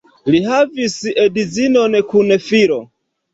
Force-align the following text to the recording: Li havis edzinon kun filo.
Li 0.35 0.37
havis 0.45 0.95
edzinon 1.25 1.99
kun 2.15 2.35
filo. 2.49 2.81